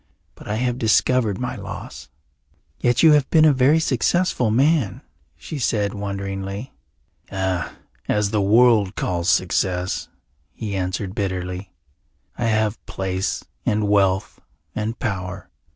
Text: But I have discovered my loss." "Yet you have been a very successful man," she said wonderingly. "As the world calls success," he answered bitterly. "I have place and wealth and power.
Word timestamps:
But 0.33 0.47
I 0.47 0.55
have 0.55 0.79
discovered 0.79 1.37
my 1.37 1.55
loss." 1.55 2.09
"Yet 2.79 3.03
you 3.03 3.11
have 3.11 3.29
been 3.29 3.45
a 3.45 3.53
very 3.53 3.79
successful 3.79 4.49
man," 4.49 5.01
she 5.37 5.59
said 5.59 5.93
wonderingly. 5.93 6.73
"As 7.31 8.31
the 8.31 8.41
world 8.41 8.95
calls 8.95 9.29
success," 9.29 10.09
he 10.53 10.75
answered 10.75 11.13
bitterly. 11.13 11.71
"I 12.35 12.45
have 12.45 12.83
place 12.87 13.43
and 13.63 13.87
wealth 13.89 14.39
and 14.73 14.97
power. 14.97 15.51